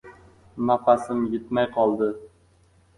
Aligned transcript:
Nafasim 0.69 1.21
yetmay 1.35 1.71
qoldi. 1.79 2.13